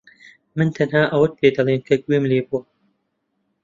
[0.55, 2.61] من تەنها ئەوەت پێدەڵێم کە گوێم لێ بووە.